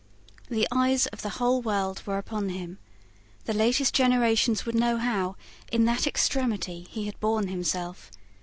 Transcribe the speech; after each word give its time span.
The 0.49 0.67
eyes 0.71 1.05
of 1.05 1.21
the 1.21 1.29
whole 1.37 1.61
world 1.61 2.01
were 2.07 2.17
upon 2.17 2.49
him. 2.49 2.79
The 3.45 3.53
latest 3.53 3.93
generations 3.93 4.65
would 4.65 4.73
know 4.73 4.97
how, 4.97 5.35
in 5.71 5.85
that 5.85 6.07
extremity, 6.07 6.87
he 6.89 7.05
had 7.05 7.19
borne 7.19 7.49
himself. 7.49 8.09